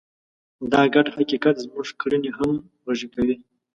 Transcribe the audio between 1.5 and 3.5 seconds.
زموږ کړنې همغږې کوي.